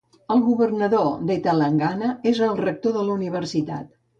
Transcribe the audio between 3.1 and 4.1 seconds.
la universitat.